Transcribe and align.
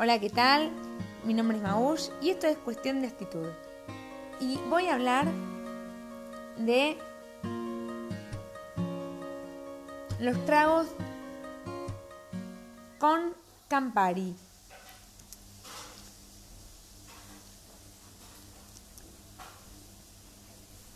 Hola, 0.00 0.20
¿qué 0.20 0.30
tal? 0.30 0.70
Mi 1.24 1.34
nombre 1.34 1.56
es 1.56 1.62
Maush 1.64 2.10
y 2.22 2.30
esto 2.30 2.46
es 2.46 2.56
cuestión 2.58 3.00
de 3.00 3.08
actitud. 3.08 3.48
Y 4.38 4.56
voy 4.70 4.86
a 4.86 4.94
hablar 4.94 5.26
de 6.56 6.96
los 10.20 10.46
tragos 10.46 10.86
con 13.00 13.34
Campari. 13.66 14.36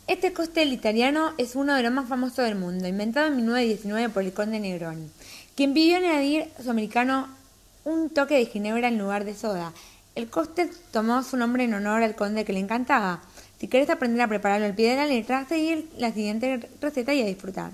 Este 0.07 0.31
cóctel 0.31 0.71
italiano 0.71 1.33
es 1.37 1.57
uno 1.57 1.75
de 1.75 1.83
los 1.83 1.91
más 1.91 2.07
famosos 2.07 2.45
del 2.45 2.55
mundo, 2.55 2.87
inventado 2.87 3.27
en 3.27 3.35
1919 3.35 4.07
por 4.13 4.23
el 4.23 4.33
conde 4.33 4.61
Negroni, 4.61 5.09
quien 5.57 5.73
pidió 5.73 5.97
añadir 5.97 6.49
su 6.63 6.71
americano 6.71 7.42
un 7.85 8.09
toque 8.09 8.35
de 8.35 8.45
ginebra 8.45 8.87
en 8.87 8.97
lugar 8.97 9.25
de 9.25 9.35
soda. 9.35 9.73
El 10.15 10.29
cóctel 10.29 10.69
tomó 10.91 11.23
su 11.23 11.37
nombre 11.37 11.63
en 11.63 11.73
honor 11.73 12.03
al 12.03 12.15
conde 12.15 12.45
que 12.45 12.53
le 12.53 12.59
encantaba. 12.59 13.21
Si 13.59 13.67
querés 13.67 13.89
aprender 13.89 14.21
a 14.21 14.27
prepararlo 14.27 14.65
al 14.65 14.75
pie 14.75 14.95
de 14.95 15.23
la 15.23 15.45
seguir 15.45 15.89
la 15.97 16.11
siguiente 16.11 16.69
receta 16.81 17.13
y 17.13 17.21
a 17.21 17.25
disfrutar. 17.25 17.71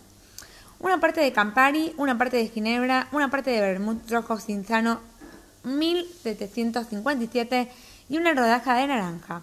Una 0.80 1.00
parte 1.00 1.20
de 1.20 1.34
Campari, 1.34 1.94
una 1.98 2.18
parte 2.18 2.38
de 2.38 2.48
ginebra, 2.48 3.10
una 3.12 3.30
parte 3.30 3.52
de 3.52 3.60
vermut 3.60 4.10
rojo 4.10 4.40
cinzano 4.40 5.02
1757 5.64 7.70
y 8.08 8.18
una 8.18 8.34
rodaja 8.34 8.76
de 8.76 8.88
naranja. 8.88 9.42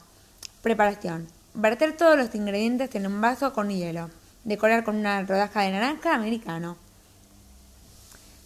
Preparación. 0.62 1.26
Verter 1.54 1.96
todos 1.96 2.16
los 2.16 2.34
ingredientes 2.34 2.94
en 2.94 3.06
un 3.06 3.20
vaso 3.20 3.52
con 3.52 3.68
hielo. 3.68 4.10
Decorar 4.44 4.84
con 4.84 4.96
una 4.96 5.22
rodaja 5.22 5.62
de 5.62 5.72
naranja 5.72 6.14
americano. 6.14 6.76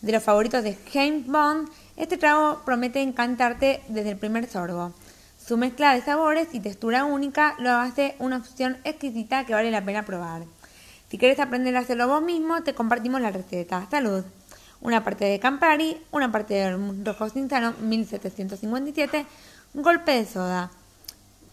De 0.03 0.13
los 0.13 0.23
favoritos 0.23 0.65
de 0.65 0.79
James 0.91 1.27
Bond, 1.27 1.69
este 1.97 2.17
trago 2.17 2.63
promete 2.65 3.03
encantarte 3.03 3.83
desde 3.89 4.13
el 4.13 4.17
primer 4.17 4.49
sorbo. 4.49 4.95
Su 5.37 5.59
mezcla 5.59 5.95
de 5.95 6.01
sabores 6.01 6.49
y 6.55 6.61
textura 6.61 7.05
única 7.05 7.55
lo 7.59 7.71
hace 7.73 8.17
una 8.19 8.39
opción 8.39 8.79
exquisita 8.85 9.45
que 9.45 9.53
vale 9.53 9.71
la 9.71 9.85
pena 9.85 10.07
probar. 10.07 10.45
Si 11.11 11.19
quieres 11.19 11.39
aprender 11.39 11.77
a 11.77 11.81
hacerlo 11.81 12.09
vos 12.09 12.23
mismo, 12.23 12.63
te 12.63 12.73
compartimos 12.73 13.21
la 13.21 13.31
receta. 13.31 13.87
Salud. 13.91 14.25
Una 14.81 15.05
parte 15.05 15.27
de 15.27 15.39
Campari, 15.39 16.01
una 16.13 16.33
parte 16.33 16.55
de 16.55 17.05
rojo 17.05 17.29
cinzano 17.29 17.75
1757, 17.83 19.27
un 19.75 19.83
golpe 19.83 20.13
de 20.13 20.25
soda. 20.25 20.71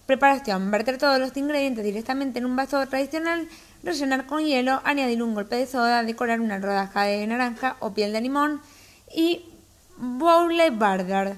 Preparación. 0.07 0.71
Verter 0.71 0.97
todos 0.97 1.19
los 1.19 1.35
ingredientes 1.35 1.83
directamente 1.83 2.39
en 2.39 2.45
un 2.45 2.55
vaso 2.55 2.87
tradicional, 2.87 3.49
rellenar 3.83 4.25
con 4.25 4.45
hielo, 4.45 4.81
añadir 4.85 5.21
un 5.21 5.35
golpe 5.35 5.57
de 5.57 5.67
soda, 5.67 6.01
decorar 6.03 6.39
una 6.39 6.59
rodaja 6.59 7.03
de 7.03 7.27
naranja 7.27 7.75
o 7.81 7.93
piel 7.93 8.13
de 8.13 8.21
limón 8.21 8.61
y 9.13 9.43
Bowle 9.97 10.69
Barder. 10.71 11.35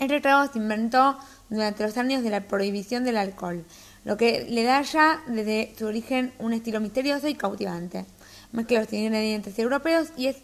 Este 0.00 0.20
trago 0.20 0.52
se 0.52 0.58
inventó 0.58 1.16
durante 1.50 1.84
los 1.84 1.96
años 1.96 2.24
de 2.24 2.30
la 2.30 2.48
prohibición 2.48 3.04
del 3.04 3.16
alcohol, 3.16 3.64
lo 4.04 4.16
que 4.16 4.46
le 4.50 4.64
da 4.64 4.82
ya 4.82 5.22
desde 5.28 5.72
su 5.78 5.86
origen 5.86 6.32
un 6.40 6.52
estilo 6.52 6.80
misterioso 6.80 7.28
y 7.28 7.36
cautivante. 7.36 8.06
Mezcla 8.50 8.80
los 8.80 8.92
ingredientes 8.92 9.56
europeos 9.60 10.08
y 10.16 10.26
es 10.26 10.38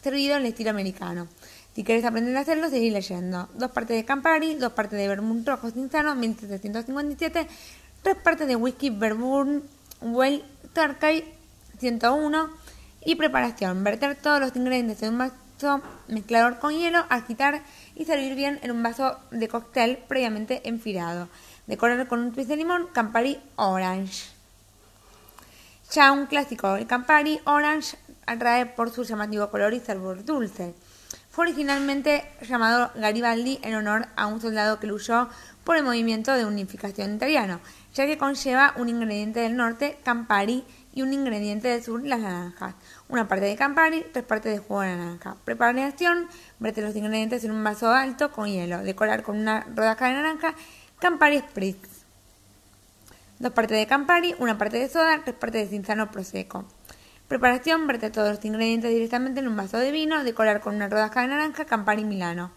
servido 0.00 0.36
en 0.36 0.42
el 0.42 0.52
estilo 0.52 0.70
americano. 0.70 1.26
Si 1.74 1.84
quieres 1.84 2.04
aprender 2.04 2.36
a 2.36 2.40
hacerlo, 2.40 2.68
seguí 2.68 2.90
leyendo. 2.90 3.48
Dos 3.54 3.70
partes 3.70 3.96
de 3.96 4.04
Campari, 4.04 4.54
dos 4.56 4.72
partes 4.72 4.98
de 4.98 5.08
Vermouth 5.08 5.46
Rojo 5.46 5.70
Cinzano, 5.70 6.14
1757, 6.14 7.46
tres 8.02 8.16
partes 8.16 8.46
de 8.46 8.56
Whisky 8.56 8.90
Vermouth 8.90 9.62
Well 10.02 10.44
Turkey, 10.74 11.24
101. 11.78 12.50
Y 13.04 13.16
preparación. 13.16 13.82
Verter 13.82 14.14
todos 14.16 14.38
los 14.38 14.54
ingredientes 14.54 15.02
en 15.02 15.14
un 15.14 15.18
vaso 15.18 15.82
mezclador 16.08 16.58
con 16.58 16.72
hielo, 16.72 17.04
agitar 17.08 17.62
y 17.96 18.04
servir 18.04 18.36
bien 18.36 18.60
en 18.62 18.70
un 18.70 18.82
vaso 18.82 19.18
de 19.30 19.48
cóctel 19.48 19.98
previamente 20.06 20.68
enfilado. 20.68 21.28
Decorar 21.66 22.06
con 22.06 22.20
un 22.20 22.32
twist 22.32 22.48
de 22.48 22.56
limón, 22.56 22.88
Campari 22.92 23.40
Orange. 23.56 24.30
Ya 25.92 26.12
un 26.12 26.26
clásico, 26.26 26.76
el 26.76 26.86
Campari 26.86 27.40
Orange 27.44 27.96
atrae 28.26 28.66
por 28.66 28.90
su 28.90 29.02
llamativo 29.04 29.50
color 29.50 29.74
y 29.74 29.80
sabor 29.80 30.24
dulce. 30.24 30.74
Fue 31.32 31.46
originalmente 31.46 32.24
llamado 32.42 32.90
Garibaldi 32.94 33.58
en 33.62 33.74
honor 33.74 34.06
a 34.16 34.26
un 34.26 34.42
soldado 34.42 34.78
que 34.78 34.86
luchó 34.86 35.30
por 35.64 35.78
el 35.78 35.82
movimiento 35.82 36.34
de 36.34 36.44
unificación 36.44 37.14
italiano, 37.14 37.58
ya 37.94 38.04
que 38.04 38.18
conlleva 38.18 38.74
un 38.76 38.90
ingrediente 38.90 39.40
del 39.40 39.56
norte, 39.56 39.96
Campari, 40.04 40.62
y 40.92 41.00
un 41.00 41.14
ingrediente 41.14 41.68
del 41.68 41.82
sur, 41.82 42.04
las 42.04 42.20
naranjas. 42.20 42.74
Una 43.08 43.28
parte 43.28 43.46
de 43.46 43.56
Campari, 43.56 44.04
tres 44.12 44.26
partes 44.26 44.52
de 44.52 44.58
jugo 44.58 44.82
de 44.82 44.94
naranja. 44.94 45.36
Preparación, 45.46 46.28
verte 46.58 46.82
los 46.82 46.94
ingredientes 46.94 47.44
en 47.44 47.52
un 47.52 47.64
vaso 47.64 47.90
alto 47.90 48.30
con 48.30 48.48
hielo. 48.48 48.82
Decorar 48.82 49.22
con 49.22 49.38
una 49.38 49.66
rodaja 49.74 50.08
de 50.08 50.12
naranja, 50.12 50.54
Campari 50.98 51.38
Spritz. 51.38 52.02
Dos 53.38 53.52
partes 53.52 53.78
de 53.78 53.86
Campari, 53.86 54.34
una 54.38 54.58
parte 54.58 54.78
de 54.78 54.90
soda, 54.90 55.22
tres 55.24 55.34
partes 55.34 55.62
de 55.62 55.76
cinzano 55.76 56.10
prosecco. 56.10 56.66
Preparación, 57.32 57.86
verte 57.86 58.10
todos 58.10 58.36
los 58.36 58.44
ingredientes 58.44 58.90
directamente 58.90 59.40
en 59.40 59.48
un 59.48 59.56
vaso 59.56 59.78
de 59.78 59.90
vino, 59.90 60.22
decorar 60.22 60.60
con 60.60 60.74
una 60.74 60.90
rodaja 60.90 61.22
de 61.22 61.28
naranja, 61.28 61.64
Campari 61.64 62.04
Milano. 62.04 62.52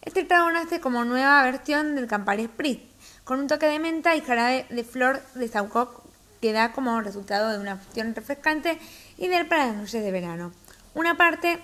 Este 0.00 0.24
trago 0.24 0.50
nace 0.50 0.80
como 0.80 1.04
nueva 1.04 1.42
versión 1.42 1.94
del 1.94 2.06
Campari 2.06 2.46
Spritz, 2.46 2.80
con 3.24 3.38
un 3.38 3.48
toque 3.48 3.66
de 3.66 3.78
menta 3.78 4.16
y 4.16 4.22
jarabe 4.22 4.64
de 4.70 4.82
flor 4.82 5.20
de 5.34 5.46
saucoc 5.46 6.04
que 6.40 6.52
da 6.54 6.72
como 6.72 7.02
resultado 7.02 7.50
de 7.50 7.58
una 7.58 7.76
fusión 7.76 8.14
refrescante 8.14 8.78
ideal 9.18 9.44
para 9.44 9.66
las 9.66 9.76
noches 9.76 10.02
de 10.02 10.10
verano. 10.10 10.50
Una 10.94 11.18
parte 11.18 11.58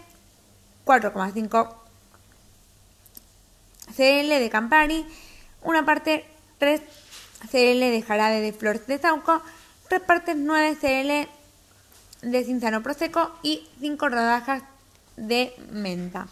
4,5 0.84 1.76
CL 3.96 4.28
de 4.38 4.50
Campari, 4.52 5.06
una 5.62 5.86
parte 5.86 6.26
3 6.58 6.82
CL 7.50 7.80
de 7.80 8.04
jarabe 8.06 8.42
de 8.42 8.52
flor 8.52 8.84
de 8.84 8.98
sauco, 8.98 9.42
tres 9.90 10.02
partes 10.02 10.36
9 10.36 10.76
CL 10.80 12.30
de 12.30 12.44
cinzano 12.44 12.80
prosecco 12.80 13.32
y 13.42 13.66
5 13.80 14.08
rodajas 14.08 14.62
de 15.16 15.52
menta. 15.72 16.28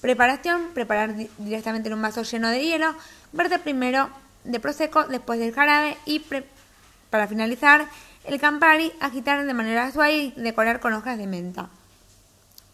Preparación, 0.00 0.70
preparar 0.72 1.14
directamente 1.36 1.88
en 1.88 1.94
un 1.96 2.00
vaso 2.00 2.22
lleno 2.22 2.48
de 2.48 2.64
hielo, 2.64 2.94
verde 3.32 3.58
primero 3.58 4.08
de 4.44 4.58
prosecco, 4.58 5.04
después 5.04 5.38
del 5.38 5.52
jarabe 5.52 5.98
y 6.06 6.24
para 7.10 7.28
finalizar 7.28 7.86
el 8.24 8.40
Campari, 8.40 8.90
agitar 9.00 9.44
de 9.44 9.52
manera 9.52 9.92
suave 9.92 10.16
y 10.16 10.30
decorar 10.36 10.80
con 10.80 10.94
hojas 10.94 11.18
de 11.18 11.26
menta. 11.26 11.68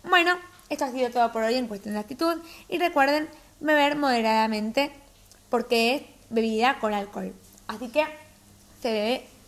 Bueno, 0.05 0.37
esto 0.69 0.85
ha 0.85 0.93
sido 0.93 1.11
todo 1.11 1.33
por 1.33 1.43
hoy 1.43 1.57
en 1.57 1.67
cuestión 1.67 1.95
de 1.95 2.01
actitud 2.01 2.41
y 2.69 2.79
recuerden 2.79 3.29
beber 3.59 3.97
moderadamente 3.97 4.93
porque 5.49 5.97
es 5.97 6.03
bebida 6.31 6.79
con 6.79 6.95
alcohol. 6.95 7.35
Así 7.67 7.89
que 7.89 8.05
se 8.81 8.93
bebe 8.93 9.40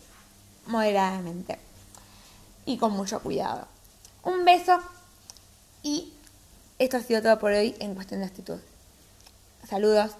moderadamente 0.65 1.59
y 2.65 2.77
con 2.77 2.93
mucho 2.93 3.19
cuidado. 3.21 3.67
Un 4.23 4.45
beso 4.45 4.79
y 5.81 6.13
esto 6.79 6.97
ha 6.97 7.01
sido 7.01 7.21
todo 7.21 7.39
por 7.39 7.51
hoy 7.51 7.75
en 7.79 7.95
cuestión 7.95 8.21
de 8.21 8.27
actitud. 8.27 8.59
Saludos. 9.67 10.11